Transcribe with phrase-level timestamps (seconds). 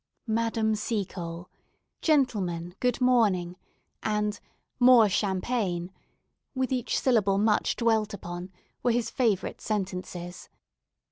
[0.25, 1.47] "Madame Seacole,"
[2.01, 3.55] "Gentlemen, good morning,"
[4.01, 4.39] and
[4.79, 5.91] "More champagne,"
[6.55, 8.49] with each syllable much dwelt upon,
[8.81, 10.49] were his favourite sentences.